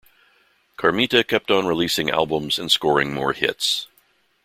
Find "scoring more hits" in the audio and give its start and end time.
2.71-3.85